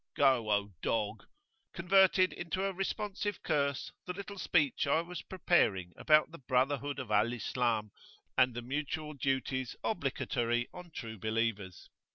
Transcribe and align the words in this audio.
"Go, 0.15 0.49
O 0.51 0.71
dog!" 0.81 1.25
converted 1.73 2.33
into 2.33 2.63
a 2.65 2.73
responsive 2.73 3.43
curse 3.43 3.91
the 4.07 4.13
little 4.13 4.39
speech 4.39 4.87
I 4.87 5.01
was 5.01 5.21
preparing 5.21 5.93
about 5.95 6.31
[p.21]the 6.31 6.47
brotherhood 6.47 6.97
of 6.97 7.11
Al 7.11 7.31
Islam 7.31 7.91
and 8.35 8.55
the 8.55 8.63
mutual 8.63 9.13
duties 9.13 9.75
obligatory 9.83 10.67
on 10.73 10.89
true 10.89 11.19
believers. 11.19 11.87